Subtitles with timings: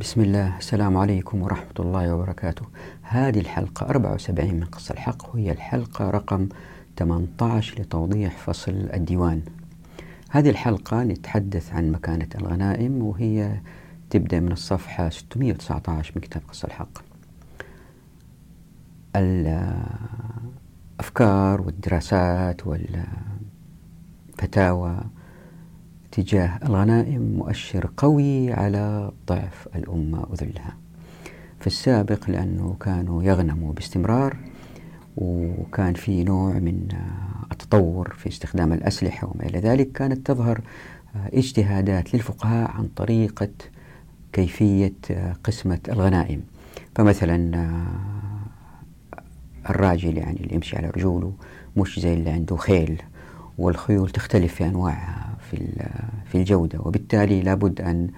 [0.00, 2.66] بسم الله السلام عليكم ورحمة الله وبركاته.
[3.02, 6.48] هذه الحلقة 74 من قصة الحق وهي الحلقة رقم
[6.96, 9.42] 18 لتوضيح فصل الديوان.
[10.30, 13.60] هذه الحلقة نتحدث عن مكانة الغنائم وهي
[14.10, 16.98] تبدأ من الصفحة 619 من كتاب قصة الحق.
[21.00, 22.66] الأفكار والدراسات
[24.36, 25.00] والفتاوى
[26.12, 30.76] تجاه الغنائم مؤشر قوي على ضعف الأمة وذلها.
[31.60, 34.36] في السابق لأنه كانوا يغنموا باستمرار
[35.16, 36.88] وكان في نوع من
[37.52, 40.60] التطور في استخدام الأسلحة وما إلى ذلك كانت تظهر
[41.34, 43.48] اجتهادات للفقهاء عن طريقة
[44.32, 44.92] كيفية
[45.44, 46.42] قسمة الغنائم.
[46.94, 47.66] فمثلا
[49.70, 51.32] الراجل يعني اللي يمشي على رجوله
[51.76, 53.02] مش زي اللي عنده خيل
[53.58, 55.29] والخيول تختلف في أنواعها.
[55.50, 55.86] في
[56.26, 56.80] في الجودة.
[56.80, 58.08] وبالتالي لابد أن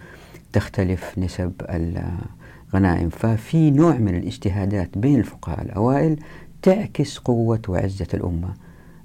[0.52, 3.08] تختلف نسب الغنائم.
[3.08, 6.16] ففي نوع من الاجتهادات بين الفقهاء الأوائل
[6.62, 8.54] تعكس قوة وعزة الأمة.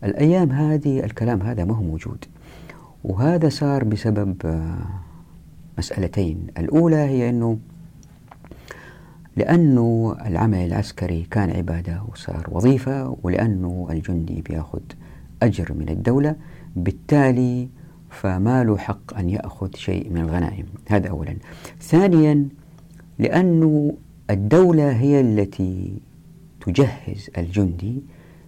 [0.04, 2.26] الأيام هذه الكلام هذا ما هو موجود.
[3.04, 4.36] وهذا صار بسبب
[5.78, 6.48] مسألتين.
[6.58, 7.58] الأولى هي أنه
[9.36, 14.82] لأنه العمل العسكري كان عبادة وصار وظيفة ولأنه الجندي بيأخذ
[15.44, 16.36] أجر من الدولة.
[16.76, 17.68] بالتالي
[18.10, 20.66] فما له حق أن يأخذ شيء من الغنائم.
[20.90, 21.38] هذا أولا.
[21.82, 22.48] ثانيا
[23.20, 23.92] لأن
[24.30, 26.02] الدولة هي التي
[26.62, 28.04] تجهز الجندي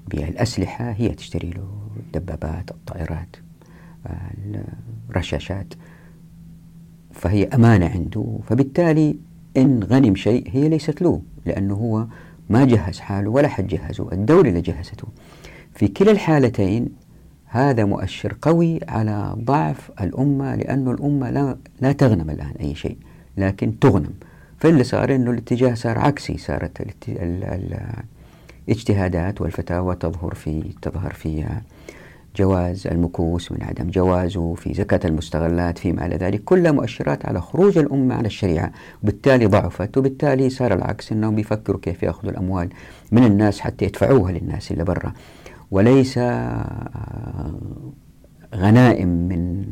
[0.08, 0.92] بالأسلحة.
[0.92, 3.36] هي تشتري له الدبابات الطائرات
[5.10, 5.74] الرشاشات.
[7.12, 8.40] فهي أمانة عنده.
[8.48, 9.18] فبالتالي
[9.58, 12.08] إن غنم شيء هي ليست له لأنه هو
[12.50, 14.12] ما جهز حاله ولا حد جهزه.
[14.12, 15.08] الدولة اللي جهزته.
[15.76, 16.90] في كلا الحالتين
[17.52, 22.98] هذا مؤشر قوي على ضعف الأمة لأن الأمة لا, لا تغنم الآن أي شيء
[23.38, 24.14] لكن تغنم.
[24.58, 26.88] فاللي صار أنه الاتجاه صار عكسي صارت
[28.68, 31.46] الاجتهادات والفتاوى تظهر في تظهر في
[32.36, 36.44] جواز المكوس من عدم جوازه في زكاة المستغلات فيما إلى ذلك.
[36.44, 38.72] كلها مؤشرات على خروج الأمة عن الشريعة.
[39.04, 42.70] وبالتالي ضعفت وبالتالي صار العكس أنهم بيفكروا كيف يأخذوا الأموال
[43.12, 45.14] من الناس حتى يدفعوها للناس اللي برا.
[45.72, 47.54] وليس آه،
[48.56, 49.66] غنائم من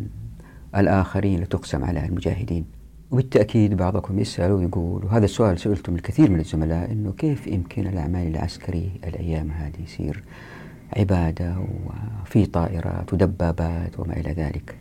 [0.76, 2.78] الآخرين لتقسم على المجاهدين.
[3.12, 8.28] وبالتأكيد بعضكم يسأل ويقول وهذا السؤال سئلته من الكثير من الزملاء أنه كيف يمكن الأعمال
[8.28, 10.24] العسكري الأيام هذه يصير
[10.98, 11.56] عبادة
[12.24, 14.76] وفي طائرات ودبابات وما إلى ذلك؟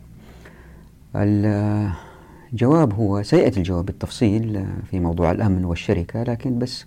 [2.53, 6.85] الجواب هو سيأتي الجواب بالتفصيل في موضوع الأمن والشركة لكن بس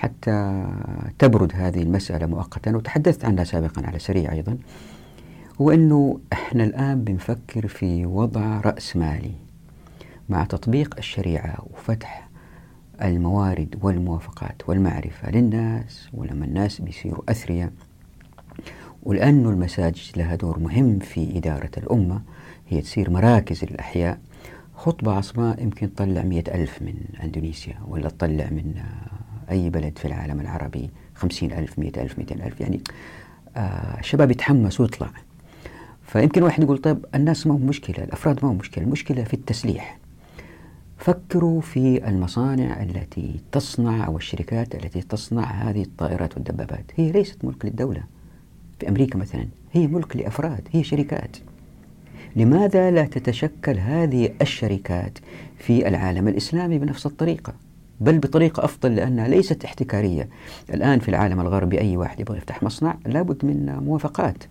[0.00, 0.66] حتى
[1.18, 4.58] تبرد هذه المسألة مؤقتا وتحدثت عنها سابقا على سريع أيضا
[5.60, 9.32] هو أنه إحنا الآن بنفكر في وضع رأس مالي
[10.28, 12.28] مع تطبيق الشريعة وفتح
[13.02, 17.72] الموارد والموافقات والمعرفة للناس ولما الناس بيصيروا أثرياء.
[19.02, 22.22] ولأنه المساجد لها دور مهم في إدارة الأمة
[22.68, 24.18] هي تصير مراكز للأحياء.
[24.74, 26.94] خطبة عصماء يمكن تطلع مئة ألف من
[27.24, 28.74] أندونيسيا ولا تطلع من
[29.50, 32.80] أي بلد في العالم العربي خمسين ألف مئة ألف مئتين ألف يعني
[33.56, 35.10] آه الشباب يتحمس ويطلع.
[36.06, 39.98] فيمكن واحد يقول طيب الناس ما هو مشكلة الأفراد ما هو مشكلة المشكلة في التسليح.
[40.98, 46.84] فكروا في المصانع التي تصنع أو الشركات التي تصنع هذه الطائرات والدبابات.
[46.96, 48.02] هي ليست ملك للدولة.
[48.80, 51.36] في أمريكا مثلا هي ملك لأفراد هي شركات.
[52.36, 55.18] لماذا لا تتشكل هذه الشركات
[55.58, 57.54] في العالم الإسلامي بنفس الطريقة؟
[58.00, 60.28] بل بطريقة أفضل لأنها ليست احتكارية.
[60.74, 64.44] الآن في العالم الغربي أي واحد يبغى يفتح مصنع لابد من موافقات.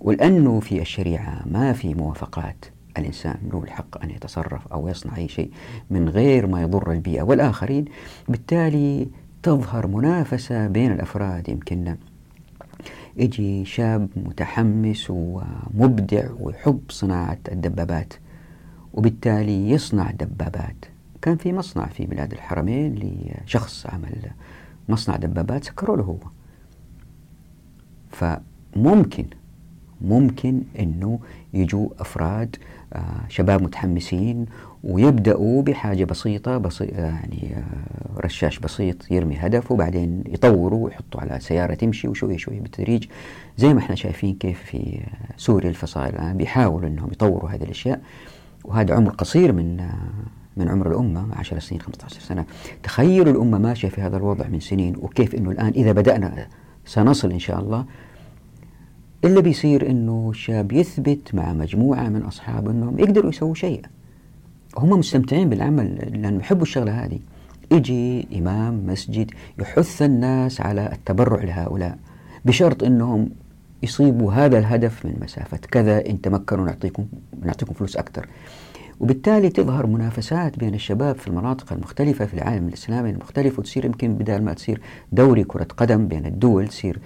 [0.00, 2.64] ولأنه في الشريعة ما في موافقات.
[2.98, 5.50] الإنسان له الحق أن يتصرف أو يصنع أي شيء
[5.90, 7.84] من غير ما يضر البيئة والآخرين.
[8.28, 9.08] بالتالي
[9.42, 11.48] تظهر منافسة بين الأفراد.
[11.48, 11.96] يمكن
[13.16, 18.12] يجي شاب متحمس ومبدع ويحب صناعة الدبابات
[18.94, 20.91] وبالتالي يصنع دبابات.
[21.22, 22.94] كان في مصنع في بلاد الحرمين
[23.44, 24.30] لشخص عمل
[24.88, 26.18] مصنع دبابات سكروا له هو.
[28.10, 29.26] فممكن
[30.00, 31.18] ممكن إنه
[31.54, 32.56] يجوا أفراد
[32.92, 34.46] آه شباب متحمسين
[34.84, 41.74] ويبدأوا بحاجة بسيطة بسيطه يعني آه رشاش بسيط يرمي هدف وبعدين يطوروا ويحطوا على سيارة
[41.74, 43.06] تمشي وشوي شوي بالتدريج.
[43.56, 45.00] زي ما إحنا شايفين كيف في
[45.36, 48.00] سوريا الفصائل الان بيحاولوا إنهم يطوروا هذه الأشياء.
[48.64, 52.44] وهذا عمر قصير من آه من عمر الأمة 10 سنين 15 سنة.
[52.82, 56.46] تخيلوا الأمة ماشية في هذا الوضع من سنين وكيف أنه الآن إذا بدأنا
[56.86, 57.84] سنصل إن شاء الله
[59.24, 63.82] اللي بيصير أنه الشاب يثبت مع مجموعة من أصحابه أنهم يقدروا يسووا شيء.
[64.78, 67.18] هم مستمتعين بالعمل لأنهم يحبوا الشغلة هذه.
[67.72, 71.98] يجي إمام مسجد يحث الناس على التبرع لهؤلاء
[72.44, 73.30] بشرط أنهم
[73.82, 77.06] يصيبوا هذا الهدف من مسافة كذا إن تمكنوا نعطيكم
[77.42, 78.26] نعطيكم فلوس أكثر.
[79.00, 84.44] وبالتالي تظهر منافسات بين الشباب في المناطق المختلفة في العالم الإسلامي المختلف وتصير يمكن بدال
[84.44, 84.80] ما تصير
[85.12, 86.98] دوري كرة قدم بين الدول تصير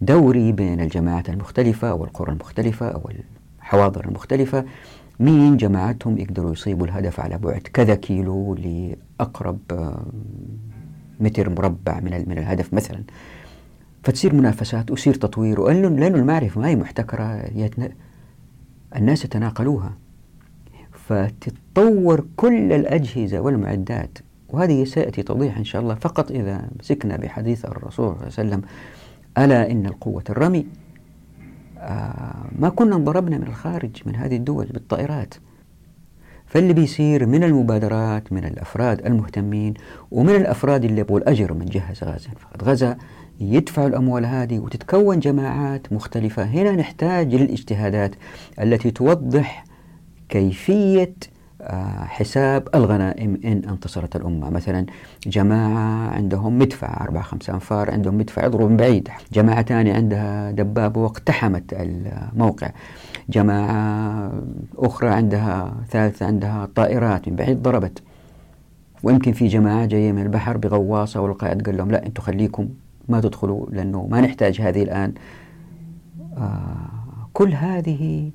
[0.00, 3.10] دوري بين الجماعات المختلفة أو القرى المختلفة أو
[3.60, 4.64] الحواضر المختلفة.
[5.20, 9.58] مين جماعتهم يقدروا يصيبوا الهدف على بعد كذا كيلو لأقرب
[11.20, 13.02] متر مربع من من الهدف مثلا؟
[14.02, 17.50] فتصير منافسات ويصير تطوير لأنه المعرفة ما هي محتكرة
[18.96, 19.92] الناس يتناقلوها.
[21.10, 24.18] فتتطور كل الأجهزة والمعدات.
[24.48, 25.94] وهذه سيأتي توضيح إن شاء الله.
[25.94, 28.62] فقط إذا مسكنا بحديث الرسول صلى الله عليه وسلم
[29.38, 30.66] ألا إن القوة الرمي؟
[31.78, 35.34] آه ما كنا انضربنا من الخارج من هذه الدول بالطائرات.
[36.46, 39.74] فاللي بيصير من المبادرات من الأفراد المهتمين
[40.10, 42.96] ومن الأفراد اللي يبغوا الأجر من جهز غازا فقد غزا
[43.40, 46.44] يدفعوا الأموال هذه وتتكون جماعات مختلفة.
[46.44, 48.14] هنا نحتاج للاجتهادات
[48.60, 49.69] التي توضح
[50.30, 51.14] كيفية
[51.62, 54.50] آه، حساب الغنائم إن انتصرت الأمة.
[54.50, 54.86] مثلا
[55.26, 59.08] جماعة عندهم مدفع أربعة خمسة أنفار عندهم مدفع يضرب من بعيد.
[59.32, 62.70] جماعة ثانية عندها دبابة واقتحمت الموقع.
[63.28, 64.32] جماعة
[64.78, 68.02] أخرى عندها ثالثة عندها طائرات من بعيد ضربت.
[69.02, 72.68] ويمكن في جماعة جاية من البحر بغواصة والقائد قال لهم لا أنتم خليكم
[73.08, 75.12] ما تدخلوا لأنه ما نحتاج هذه الآن.
[76.36, 76.90] آه
[77.32, 78.30] كل هذه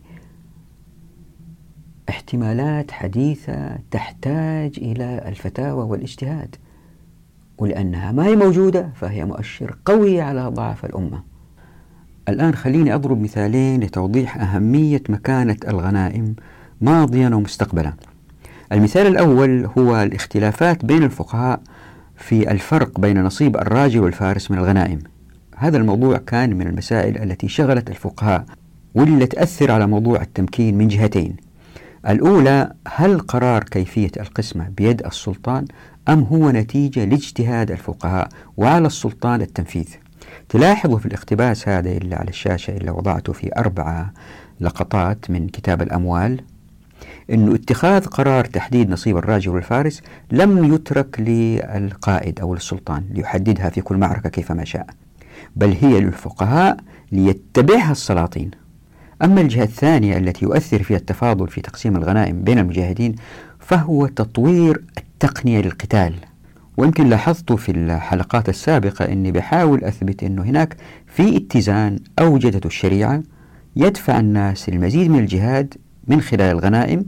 [2.10, 6.56] احتمالات حديثة تحتاج إلى الفتاوى والاجتهاد
[7.57, 11.24] ولأنها ما هي موجودة فهي مؤشر قوي على ضعف الأمة.
[12.30, 16.36] الآن خليني أضرب مثالين لتوضيح أهمية مكانة الغنائم
[16.81, 17.94] ماضيا ومستقبلا.
[18.72, 21.62] المثال الأول هو الاختلافات بين الفقهاء
[22.16, 25.00] في الفرق بين نصيب الراجل والفارس من الغنائم.
[25.56, 28.46] هذا الموضوع كان من المسائل التي شغلت الفقهاء
[28.96, 31.45] واللي تأثر على موضوع التمكين من جهتين.
[32.07, 35.66] الأولى هل قرار كيفية القسمة بيد السلطان
[36.10, 39.88] أم هو نتيجة لاجتهاد الفقهاء وعلى السلطان التنفيذ؟
[40.50, 44.13] تلاحظوا في الاقتباس هذا اللي على الشاشة اللي وضعته في أربعة
[44.60, 46.42] لقطات من كتاب الأموال
[47.30, 50.01] أنه اتخاذ قرار تحديد نصيب الراجل والفارس
[50.31, 54.88] لم يترك للقائد أو السلطان ليحددها في كل معركة كيفما شاء
[55.56, 56.78] بل هي للفقهاء
[57.12, 58.51] ليتبعها السلاطين.
[59.25, 63.16] أما الجهة الثانية التي يؤثر فيها التفاضل في تقسيم الغنائم بين المجاهدين
[63.60, 66.13] فهو تطوير التقنية للقتال.
[66.77, 70.77] ويمكن لاحظت في الحلقات السابقة أني بحاول أثبت أنه هناك
[71.07, 73.24] في اتزان أوجدته الشريعة
[73.75, 75.74] يدفع الناس للمزيد من الجهاد
[76.07, 77.06] من خلال الغنائم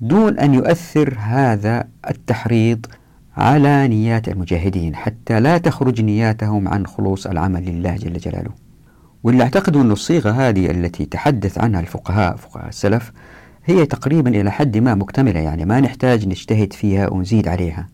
[0.00, 2.86] دون أن يؤثر هذا التحريض
[3.36, 8.63] على نيات المجاهدين حتى لا تخرج نياتهم عن خلوص العمل لله جل جلاله.
[9.24, 13.12] واللي أعتقد أن الصيغة هذه التي تحدث عنها الفقهاء فقهاء السلف
[13.64, 17.86] هي تقريبا إلى حد ما مكتملة يعني ما نحتاج نجتهد فيها ونزيد عليها.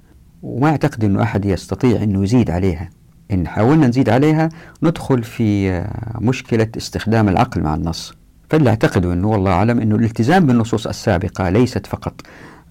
[0.43, 2.91] وما أعتقد أنه أحد يستطيع أنه يزيد عليها.
[3.31, 4.49] إن حاولنا نزيد عليها
[4.83, 5.81] ندخل في
[6.21, 8.15] مشكلة استخدام العقل مع النص.
[8.51, 12.21] فاللي أعتقد أنه والله أعلم أنه الالتزام بالنصوص السابقة ليست فقط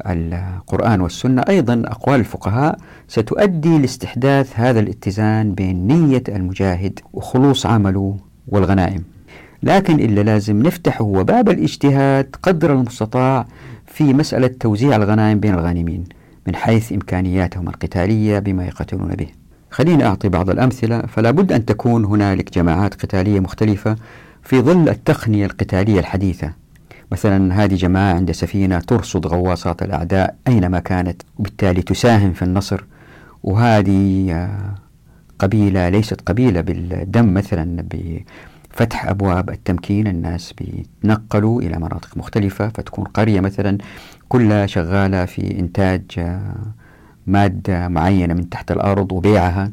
[0.08, 2.78] القرآن والسنة أيضا أقوال الفقهاء
[3.08, 9.03] ستؤدي لاستحداث هذا الاتزان بين نية المجاهد وخلوص عمله والغنائم.
[9.63, 13.48] لكن إلا لازم نفتح هو باب الاجتهاد قدر المستطاع
[13.86, 16.03] في مسألة توزيع الغنائم بين الغانمين
[16.48, 19.27] من حيث إمكانياتهم القتالية بما يقاتلون به.
[19.72, 23.96] خليني أعطي بعض الأمثلة فلا بد أن تكون هنالك جماعات قتالية مختلفة
[24.44, 26.53] في ظل التقنية القتالية الحديثة.
[27.12, 32.84] مثلا هذه جماعة عند سفينة ترصد غواصات الأعداء أينما كانت وبالتالي تساهم في النصر.
[33.44, 34.75] وهذه آه،
[35.39, 43.39] قبيلة ليست قبيلة بالدم مثلا بفتح أبواب التمكين الناس بيتنقلوا إلى مناطق مختلفة فتكون قرية
[43.39, 43.77] مثلا
[44.29, 46.55] كلها شغالة في إنتاج آه،
[47.27, 49.72] مادة معينة من تحت الأرض وبيعها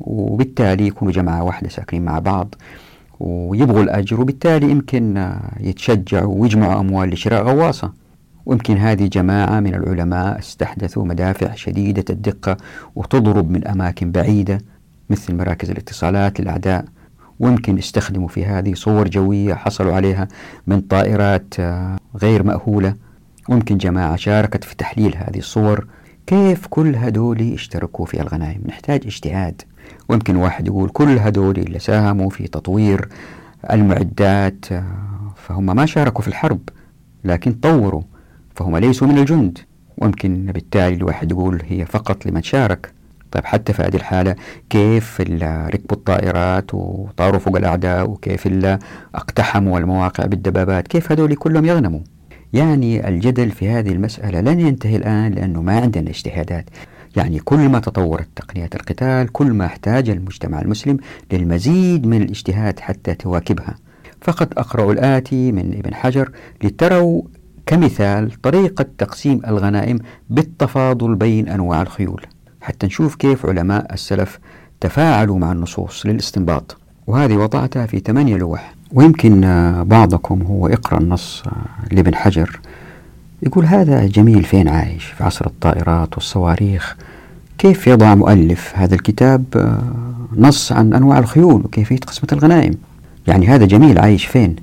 [0.00, 2.54] وبالتالي يكونوا جماعة واحدة ساكنين مع بعض
[3.20, 7.92] ويبغوا الأجر وبالتالي يمكن آه، يتشجعوا ويجمعوا أموال لشراء غواصة.
[8.46, 12.56] ويمكن هذه جماعة من العلماء استحدثوا مدافع شديدة الدقة
[12.96, 14.58] وتضرب من أماكن بعيدة.
[15.10, 16.84] مثل مراكز الاتصالات للأعداء
[17.40, 20.28] ويمكن استخدموا في هذه صور جوية حصلوا عليها
[20.66, 22.94] من طائرات آه، غير مأهولة.
[23.48, 25.86] ويمكن جماعة شاركت في تحليل هذه الصور.
[26.26, 29.62] كيف كل هدول اشتركوا في الغنائم؟ نحتاج اجتهاد.
[30.08, 33.08] ويمكن واحد يقول كل هدول اللي ساهموا في تطوير
[33.70, 34.84] المعدات آه،
[35.36, 36.60] فهم ما شاركوا في الحرب
[37.24, 38.02] لكن طوروا
[38.54, 39.58] فهم ليسوا من الجند.
[39.98, 42.91] ويمكن بالتالي الواحد يقول هي فقط لمن شارك.
[43.32, 44.36] طيب حتى في هذه الحالة
[44.70, 48.48] كيف ركبوا الطائرات وطاروا فوق الأعداء وكيف
[49.14, 52.00] اقتحموا المواقع بالدبابات؟ كيف هذول كلهم يغنموا؟
[52.52, 56.64] يعني الجدل في هذه المسألة لن ينتهي الآن لأنه ما عندنا اجتهادات.
[57.16, 60.96] يعني كل ما تطورت تقنيات القتال كل ما احتاج المجتمع المسلم
[61.32, 63.74] للمزيد من الاجتهاد حتى تواكبها.
[64.20, 66.30] فقط أقرأ الآتي من ابن حجر
[66.64, 67.22] لتروا
[67.66, 69.98] كمثال طريقة تقسيم الغنائم
[70.30, 72.22] بالتفاضل بين أنواع الخيول.
[72.62, 74.38] حتى نشوف كيف علماء السلف
[74.80, 76.76] تفاعلوا مع النصوص للاستنباط.
[77.06, 78.74] وهذه وضعتها في ثمانية لوح.
[78.92, 79.40] ويمكن
[79.86, 81.42] بعضكم هو يقرأ النص
[81.90, 82.60] لابن حجر
[83.42, 86.96] يقول هذا جميل فين عايش؟ في عصر الطائرات والصواريخ
[87.58, 89.44] كيف يضع مؤلف هذا الكتاب
[90.36, 92.74] نص عن أنواع الخيول وكيفية قسمة الغنائم؟
[93.26, 94.56] يعني هذا جميل عايش فين؟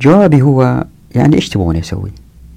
[0.00, 0.84] جوابي هو
[1.14, 2.10] يعني إيش تبغون يسوي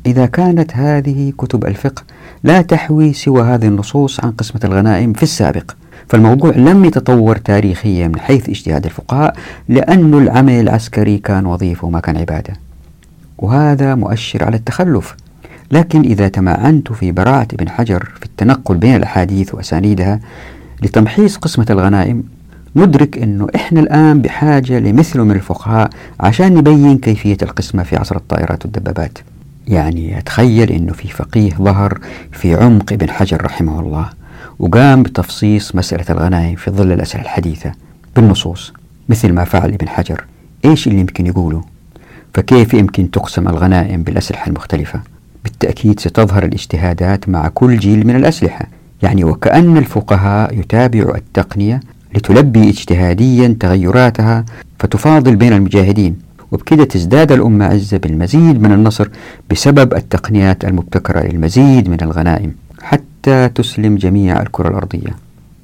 [0.06, 2.04] إذا كانت هذه كتب الفقه
[2.44, 5.72] لا تحوي سوى هذه النصوص عن قسمة الغنائم في السابق.
[6.10, 9.36] فالموضوع لم يتطور تاريخيا من حيث اجتهاد الفقهاء
[9.70, 12.54] لأن العمل العسكري كان وظيفة وما كان عبادة.
[13.38, 15.16] وهذا مؤشر على التخلف.
[15.72, 20.20] لكن إذا تمعنت في براعة ابن حجر في التنقل بين الأحاديث وأسانيدها
[20.82, 22.24] لتمحيص قسمة الغنائم
[22.76, 28.66] ندرك أنه إحنا الآن بحاجة لمثل من الفقهاء عشان نبين كيفية القسمة في عصر الطائرات
[28.66, 29.18] والدبابات.
[29.68, 32.00] يعني أتخيل أنه في فقيه ظهر
[32.32, 34.10] في عمق ابن حجر رحمه الله
[34.60, 37.72] وقام بتفصيص مسألة الغنائم في ظل الأسئلة الحديثة
[38.16, 38.74] بالنصوص
[39.10, 40.26] مثل ما فعل ابن حجر.
[40.66, 41.64] إيش اللي يمكن يقوله؟
[42.34, 45.00] فكيف يمكن تقسم الغنائم بالأسلحة المختلفة؟
[45.44, 48.68] بالتأكيد ستظهر الاجتهادات مع كل جيل من الأسلحة.
[49.02, 51.80] يعني وكأن الفقهاء يتابعوا التقنية
[52.16, 54.46] لتلبي اجتهاديا تغيراتها
[54.80, 56.16] فتفاضل بين المجاهدين.
[56.54, 59.10] وبكده تزداد الأمة عزة بالمزيد من النصر
[59.52, 65.16] بسبب التقنيات المبتكرة للمزيد من الغنائم حتى تسلم جميع الكرة الأرضية.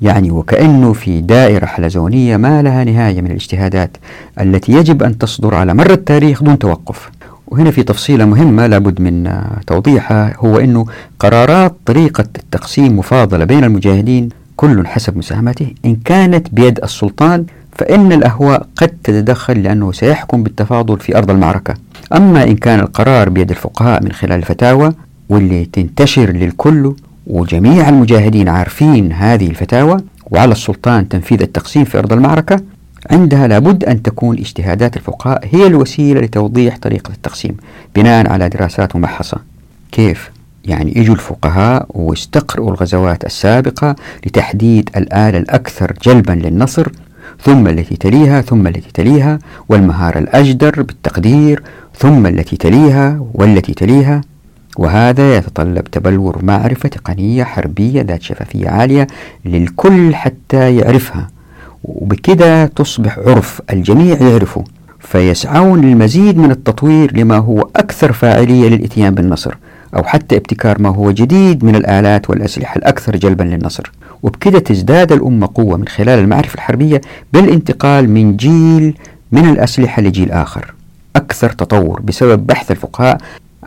[0.02, 3.98] يعني وكأنه في دائرة حلزونية ما لها نهاية من الاجتهادات
[4.40, 7.10] التي يجب أن تصدر على مر التاريخ دون توقف.
[7.48, 10.86] وهنا في تفصيلة مهمة لابد من توضيحها هو أنه
[11.20, 18.68] قرارات طريقة التقسيم مفاضلة بين المجاهدين كل حسب مساهمته إن كانت بيد السلطان فإن الأهواء
[18.76, 21.74] قد تتدخل لأنه سيحكم بالتفاضل في أرض المعركة
[22.16, 24.94] أما إن كان القرار بيد الفقهاء من خلال الفتاوى
[25.30, 26.96] واللي تنتشر للكل
[27.28, 29.98] وجميع المجاهدين عارفين هذه الفتاوى
[30.32, 32.60] وعلى السلطان تنفيذ التقسيم في أرض المعركة
[33.12, 37.58] عندها لابد أن تكون اجتهادات الفقهاء هي الوسيلة لتوضيح طريقة التقسيم
[37.96, 39.38] بناء على دراسات ممحصة
[39.92, 40.32] كيف؟
[40.66, 43.96] يعني يجوا الفقهاء واستقرأوا الغزوات السابقة
[44.26, 46.88] لتحديد الآلة الأكثر جلبا للنصر
[47.42, 51.64] ثم التي تليها ثم التي تليها والمهارة الأجدر بالتقدير
[51.98, 54.22] ثم التي تليها والتي تليها.
[54.78, 59.08] وهذا يتطلب تبلور معرفة تقنية حربية ذات شفافية عالية
[59.46, 61.30] للكل حتى يعرفها.
[61.84, 64.64] وبكده تصبح عرف الجميع يعرفه
[65.00, 69.54] فيسعون للمزيد من التطوير لما هو أكثر فاعلية للإتيان بالنصر
[69.96, 73.92] أو حتى ابتكار ما هو جديد من الآلات والأسلحة الأكثر جلبا للنصر.
[74.24, 77.02] وبكده تزداد الأمة قوة من خلال المعرفة الحربية
[77.34, 78.98] بالانتقال من جيل
[79.32, 80.74] من الأسلحة لجيل آخر.
[81.16, 83.18] أكثر تطور بسبب بحث الفقهاء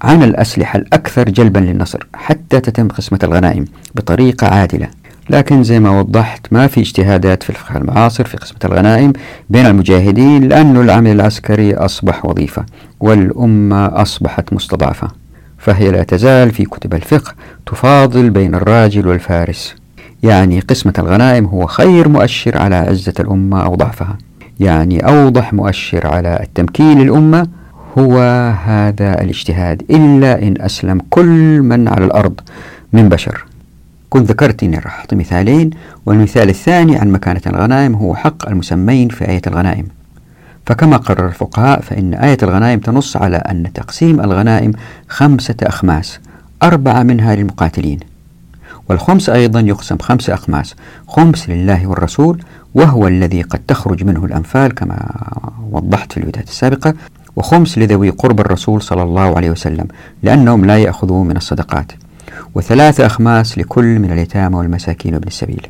[0.02, 4.88] عن الأسلحة الأكثر جلبا للنصر حتى تتم قسمة الغنائم بطريقة عادلة.
[5.30, 9.12] لكن زي ما وضحت ما في اجتهادات في الفقه المعاصر في قسمة الغنائم
[9.50, 12.64] بين المجاهدين لأن العمل العسكري أصبح وظيفة
[13.00, 15.08] والأمة أصبحت مستضعفة.
[15.58, 17.34] فهي لا تزال في كتب الفقه
[17.66, 19.74] تفاضل بين الراجل والفارس.
[20.22, 24.18] يعني قسمة الغنائم هو خير مؤشر على عزة الأمة أو ضعفها.
[24.60, 27.46] يعني أوضح مؤشر على التمكين للأمة
[27.98, 28.18] هو
[28.64, 32.40] هذا الاجتهاد إلا إن أسلم كل من على الأرض
[32.92, 33.44] من بشر.
[34.10, 35.70] كنت ذكرت أني راح أعطي مثالين
[36.06, 39.86] والمثال الثاني عن مكانة الغنائم هو حق المسمين في آية الغنائم.
[40.66, 44.72] فكما قرر الفقهاء فإن آية الغنائم تنص على أن تقسيم الغنائم
[45.08, 46.20] خمسة أخماس
[46.62, 48.11] أربعة منها للمقاتلين.
[48.88, 50.74] والخمس أيضا يقسم خمسة أخماس
[51.08, 52.42] خمس لله والرسول
[52.74, 55.10] وهو الذي قد تخرج منه الأنفال كما
[55.70, 56.94] وضحت في الفيديوهات السابقة
[57.36, 59.86] وخمس لذوي قرب الرسول صلى الله عليه وسلم
[60.22, 61.92] لأنهم لا يأخذون من الصدقات
[62.54, 65.66] وثلاثة أخماس لكل من اليتامى والمساكين وابن السبيل.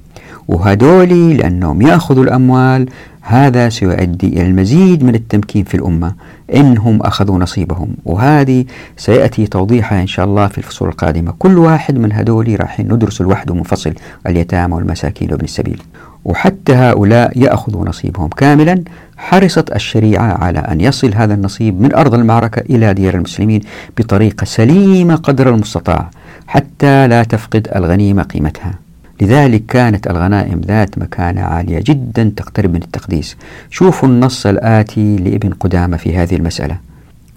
[0.49, 2.89] وهدولي لأنهم يأخذوا الأموال.
[3.25, 6.15] هذا سيؤدي إلى المزيد من التمكين في الأمة
[6.55, 7.89] إنهم أخذوا نصيبهم.
[8.05, 8.65] وهذه
[8.97, 11.35] سيأتي توضيحها إن شاء الله في الفصول القادمة.
[11.39, 13.95] كل واحد من هدول راح ندرس لوحده منفصل
[14.27, 15.83] اليتامى والمساكين وابن السبيل.
[16.25, 18.83] وحتى هؤلاء يأخذوا نصيبهم كاملا.
[19.17, 23.61] حرصت الشريعة على أن يصل هذا النصيب من أرض المعركة إلى ديار المسلمين
[23.99, 26.11] بطريقة سليمة قدر المستطاع
[26.47, 28.75] حتى لا تفقد الغنيمة قيمتها.
[29.23, 33.37] لذلك كانت الغنائم ذات مكانة عالية جدا تقترب من التقديس.
[33.71, 36.77] شوفوا النص الآتي لابن قدامة في هذه المسألة.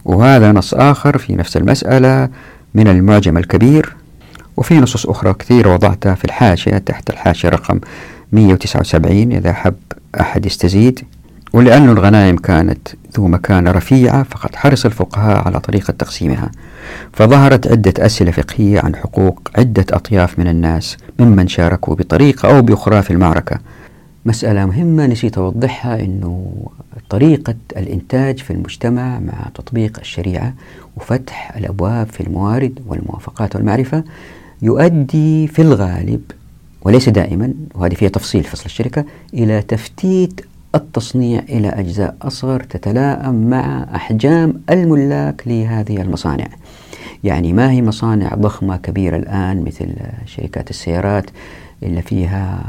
[0.05, 2.29] وهذا نص آخر في نفس المسألة
[2.75, 3.95] من المعجم الكبير
[4.57, 7.79] وفي نصوص أخرى كثيرة وضعتها في الحاشية تحت الحاشية رقم
[8.31, 9.75] 179 إذا حب
[10.19, 10.99] أحد يستزيد.
[11.53, 12.87] ولأن الغنائم كانت
[13.17, 16.51] ذو مكانة رفيعة فقد حرص الفقهاء على طريقة تقسيمها.
[17.13, 23.01] فظهرت عدة أسئلة فقهية عن حقوق عدة أطياف من الناس ممن شاركوا بطريقة أو بأخرى
[23.01, 23.59] في المعركة.
[24.25, 26.55] مسألة مهمة نسيت أوضحها أنه
[27.09, 30.53] طريقة الإنتاج في المجتمع مع تطبيق الشريعة
[30.97, 34.03] وفتح الأبواب في الموارد والموافقات والمعرفة
[34.61, 36.21] يؤدي في الغالب
[36.81, 40.41] وليس دائما وهذه فيها تفصيل فصل الشركة إلى تفتيت
[40.75, 46.47] التصنيع إلى أجزاء أصغر تتلائم مع أحجام الملاك لهذه المصانع.
[47.25, 49.87] يعني ما هي مصانع ضخمة كبيرة الآن مثل
[50.25, 51.25] شركات السيارات
[51.83, 52.63] اللي فيها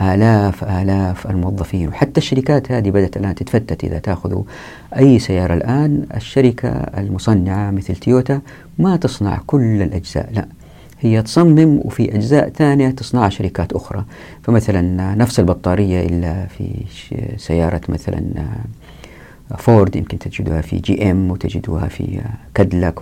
[0.00, 1.88] آلاف آلاف الموظفين.
[1.88, 4.42] وحتى الشركات هذه بدأت الآن تتفتت إذا تأخذوا
[4.96, 6.06] أي سيارة الآن.
[6.16, 8.40] الشركة المصنعة مثل تويوتا
[8.78, 10.46] ما تصنع كل الأجزاء لا.
[11.00, 14.04] هي تصمم وفي أجزاء ثانية تصنعها شركات أخرى.
[14.42, 16.68] فمثلا نفس البطارية إلا في
[17.36, 18.22] سيارة مثلا
[19.58, 22.20] فورد يمكن تجدها في جي إم وتجدها في
[22.54, 23.00] كادلاك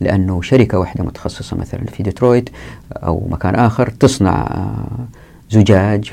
[0.00, 2.50] لأنه شركة واحدة متخصصة مثلا في ديترويت
[2.92, 4.66] أو مكان آخر تصنع
[5.50, 6.12] زجاج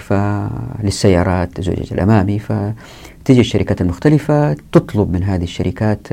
[0.84, 2.40] للسيارات الزجاج الأمامي.
[2.40, 6.08] فتجي الشركات المختلفة تطلب من هذه الشركات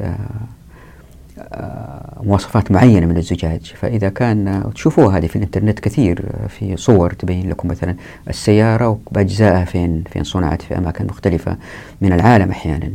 [2.23, 3.75] مواصفات معينة من الزجاج.
[3.81, 7.97] فإذا كان تشوفوها هذه في الإنترنت كثير في صور تبين لكم مثلا
[8.29, 11.57] السيارة وبأجزائها فين فين صنعت في أماكن مختلفة
[12.01, 12.91] من العالم أحيانا.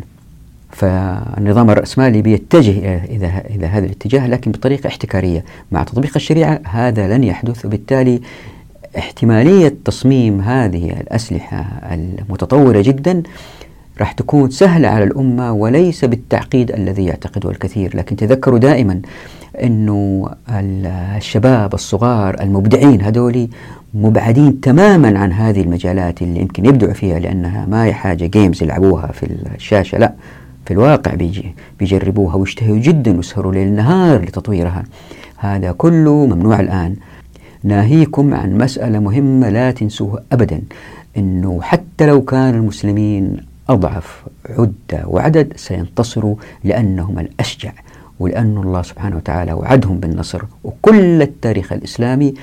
[0.75, 5.45] فالنظام الرأسمالي بيتجه إلى إلى هذا الاتجاه لكن بطريقة احتكارية.
[5.71, 7.65] مع تطبيق الشريعة هذا لن يحدث.
[7.65, 8.21] وبالتالي
[8.97, 13.23] احتمالية تصميم هذه الأسلحة المتطورة جدا
[13.99, 17.97] راح تكون سهلة على الأمة وليس بالتعقيد الذي يعتقده الكثير.
[17.97, 19.01] لكن تذكروا دائما
[19.63, 23.49] أنه الشباب الصغار المبدعين هذولي
[23.93, 29.07] مبعدين تماما عن هذه المجالات اللي يمكن يبدعوا فيها لأنها ما هي حاجة جيمز يلعبوها
[29.07, 30.13] في الشاشة لا.
[30.65, 34.83] في الواقع بيجي بيجربوها ويشتهوا جدا ويسهروا ليل نهار لتطويرها.
[35.37, 36.95] هذا كله ممنوع الآن.
[37.63, 40.61] ناهيكم عن مسألة مهمة لا تنسوها أبدا
[41.17, 43.37] أنه حتى لو كان المسلمين
[43.69, 47.71] أضعف عدة وعدد سينتصروا لأنهم الأشجع
[48.19, 50.41] ولأن الله سبحانه وتعالى وعدهم بالنصر.
[50.63, 52.33] وكل التاريخ الإسلامي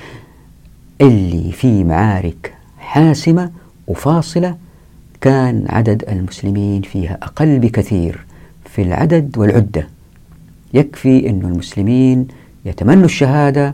[1.01, 3.51] اللي فيه معارك حاسمة
[3.87, 4.55] وفاصلة
[5.23, 8.25] كان عدد المسلمين فيها أقل بكثير
[8.65, 9.87] في العدد والعدة.
[10.73, 12.27] يكفي أن المسلمين
[12.65, 13.73] يتمنوا الشهادة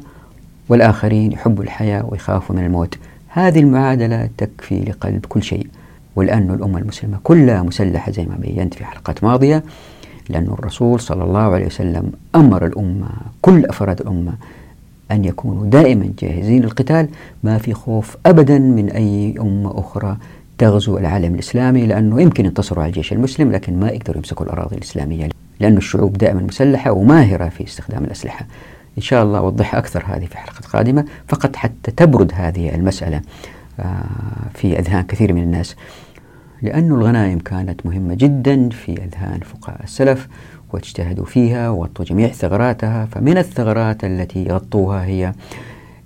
[0.69, 2.97] والآخرين يحبوا الحياة ويخافوا من الموت.
[3.27, 5.67] هذه المعادلة تكفي لقلب كل شيء.
[6.15, 9.63] ولأن الأمة المسلمة كلها مسلحة زي ما بينت في حلقات ماضية
[10.29, 13.09] لأن الرسول صلى الله عليه وسلم أمر الأمة
[13.41, 14.33] كل أفراد الأمة
[15.11, 17.07] أن يكونوا دائما جاهزين للقتال.
[17.43, 20.17] ما في خوف أبدا من أي أمة أخرى
[20.59, 25.29] تغزو العالم الإسلامي لأنه يمكن ينتصروا على الجيش المسلم لكن ما يقدروا يمسكوا الأراضي الإسلامية
[25.59, 28.45] لأن الشعوب دائما مسلحة وماهرة في استخدام الأسلحة.
[28.97, 31.05] إن شاء الله أوضحها أكثر هذه في حلقة قادمة.
[31.27, 33.21] فقط حتى تبرد هذه المسألة
[33.79, 34.03] آه،
[34.53, 35.75] في أذهان كثير من الناس
[36.61, 40.27] لأن الغنائم كانت مهمة جدا في أذهان فقهاء السلف
[40.73, 43.05] واجتهدوا فيها وغطوا جميع ثغراتها.
[43.05, 45.33] فمن الثغرات التي غطوها هي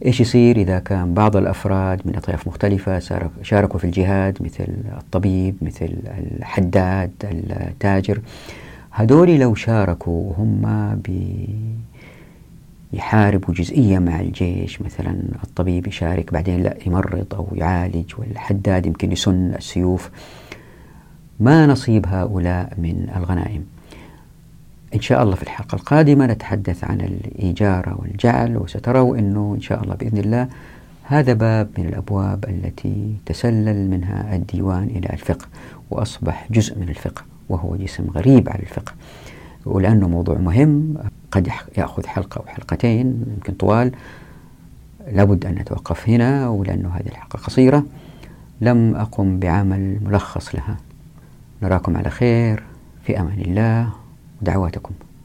[0.05, 2.99] إيش يصير إذا كان بعض الأفراد من أطياف مختلفة
[3.41, 5.95] شاركوا في الجهاد مثل الطبيب مثل
[6.37, 8.21] الحداد التاجر.
[8.91, 11.01] هذول لو شاركوا هم
[12.93, 19.53] يحاربوا جزئيا مع الجيش مثلا الطبيب يشارك بعدين لا يمرض أو يعالج والحداد يمكن يسن
[19.55, 20.09] السيوف.
[21.39, 23.65] ما نصيب هؤلاء من الغنائم.
[24.95, 29.95] إن شاء الله في الحلقة القادمة نتحدث عن الإيجار والجعل وستروا أنه إن شاء الله
[29.95, 30.47] بإذن الله
[31.03, 35.45] هذا باب من الأبواب التي تسلل منها الديوان إلى الفقه
[35.91, 38.93] وأصبح جزء من الفقه وهو جسم غريب على الفقه.
[39.65, 40.95] ولأنه موضوع مهم
[41.31, 43.91] قد يأخذ حلقة أو حلقتين يمكن طوال.
[45.11, 47.83] لابد أن نتوقف هنا ولأنه هذه الحلقة قصيرة.
[48.61, 50.77] لم أقم بعمل ملخص لها.
[51.63, 52.63] نراكم على خير
[53.05, 54.02] في أمان الله.
[54.43, 54.93] ودعواتكم